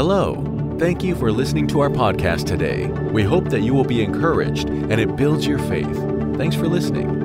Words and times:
Hello. 0.00 0.42
Thank 0.78 1.04
you 1.04 1.14
for 1.14 1.30
listening 1.30 1.66
to 1.66 1.80
our 1.80 1.90
podcast 1.90 2.46
today. 2.46 2.86
We 3.12 3.22
hope 3.22 3.50
that 3.50 3.60
you 3.60 3.74
will 3.74 3.84
be 3.84 4.02
encouraged 4.02 4.66
and 4.66 4.98
it 4.98 5.14
builds 5.14 5.46
your 5.46 5.58
faith. 5.58 5.94
Thanks 6.38 6.56
for 6.56 6.68
listening. 6.68 7.19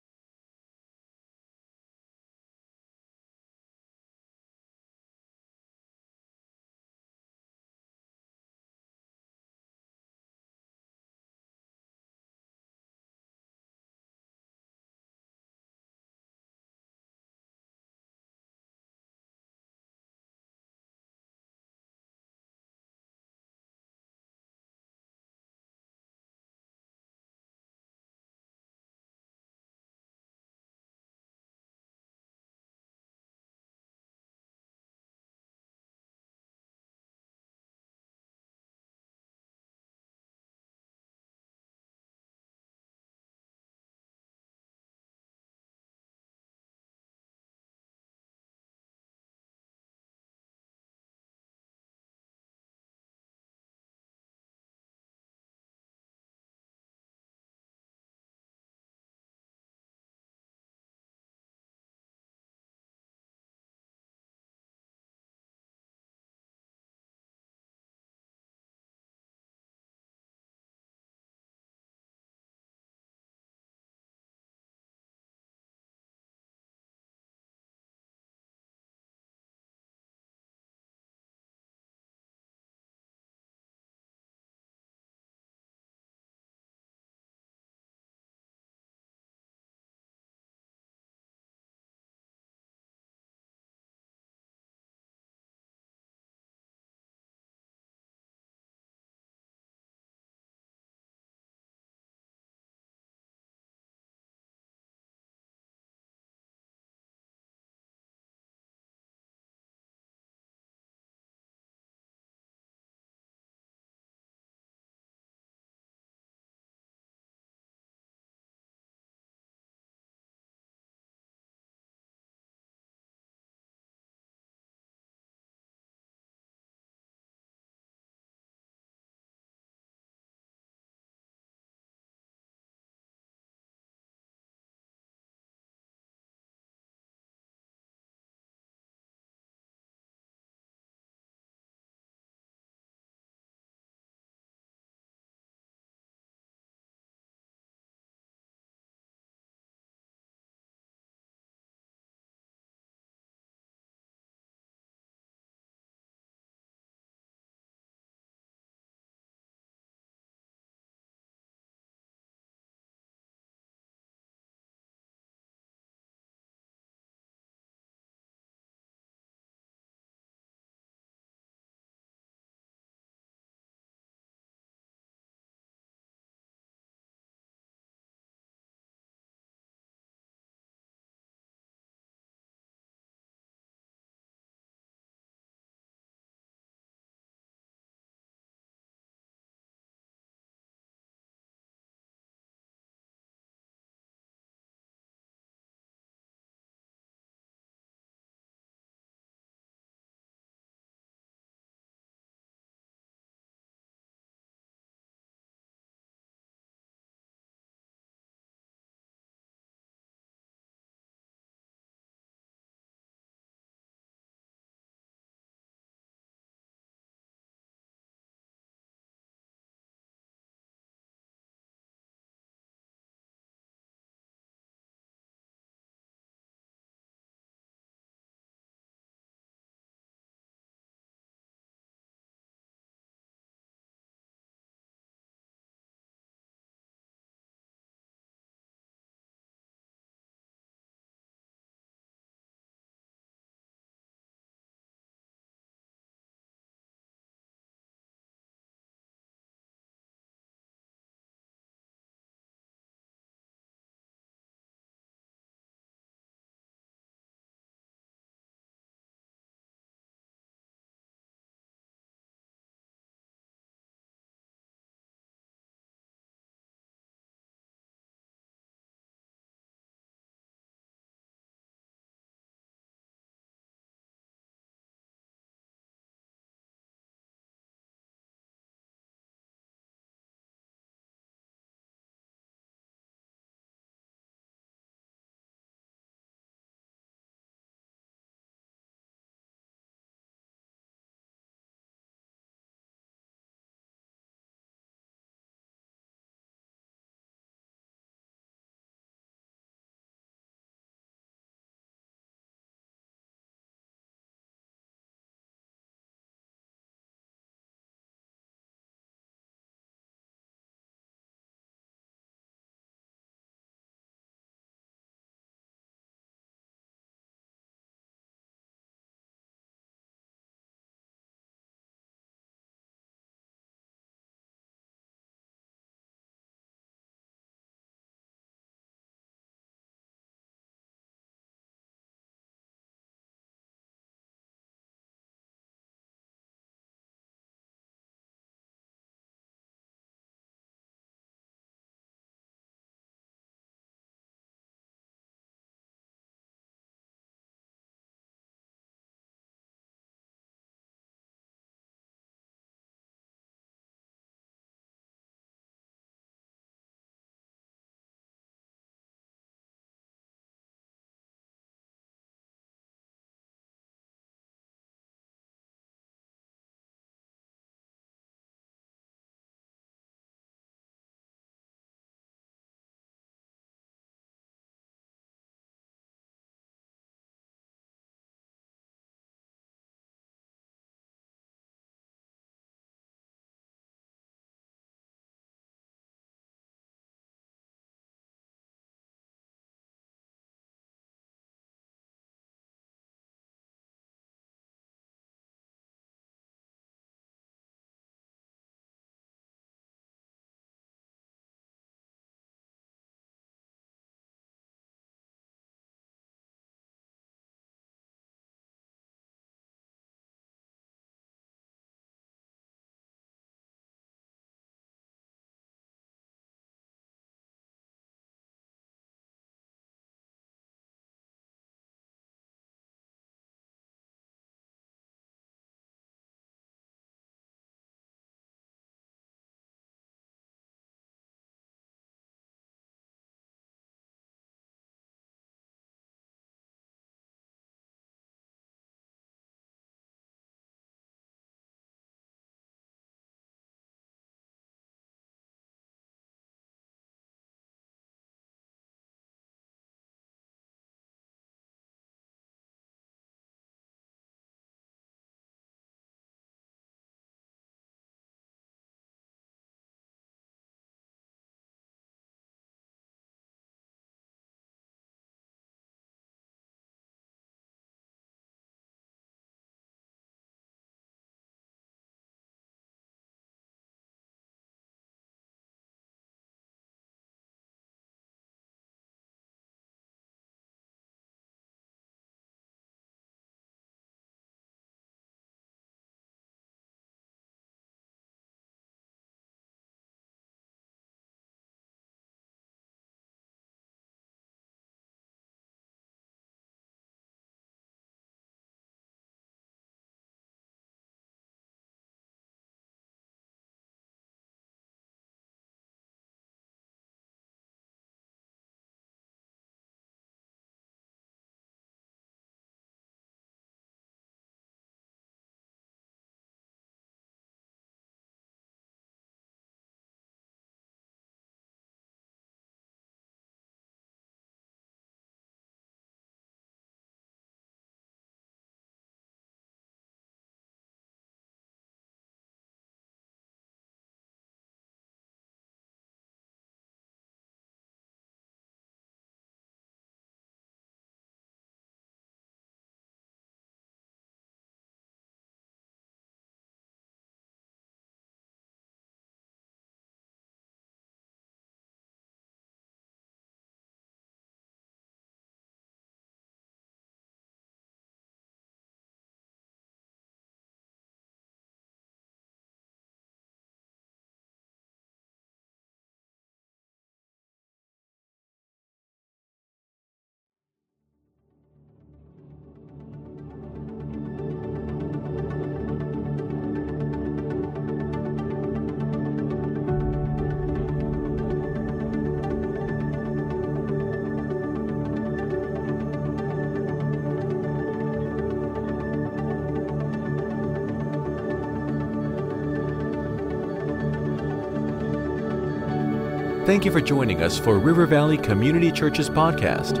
Thank 596.66 596.84
you 596.84 596.90
for 596.90 597.00
joining 597.00 597.44
us 597.44 597.56
for 597.56 597.78
River 597.78 598.06
Valley 598.06 598.36
Community 598.36 598.90
Church's 598.90 599.30
podcast. 599.30 600.00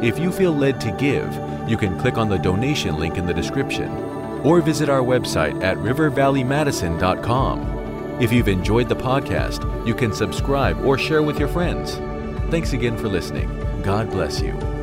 If 0.00 0.16
you 0.16 0.30
feel 0.30 0.52
led 0.52 0.80
to 0.82 0.92
give, 0.92 1.28
you 1.68 1.76
can 1.76 1.98
click 1.98 2.18
on 2.18 2.28
the 2.28 2.38
donation 2.38 3.00
link 3.00 3.18
in 3.18 3.26
the 3.26 3.34
description 3.34 3.90
or 4.44 4.60
visit 4.60 4.88
our 4.88 5.00
website 5.00 5.60
at 5.64 5.76
rivervalleymadison.com. 5.78 8.22
If 8.22 8.32
you've 8.32 8.46
enjoyed 8.46 8.88
the 8.88 8.94
podcast, 8.94 9.86
you 9.88 9.92
can 9.92 10.12
subscribe 10.12 10.78
or 10.84 10.96
share 10.96 11.24
with 11.24 11.40
your 11.40 11.48
friends. 11.48 11.96
Thanks 12.48 12.74
again 12.74 12.96
for 12.96 13.08
listening. 13.08 13.50
God 13.82 14.08
bless 14.08 14.40
you. 14.40 14.73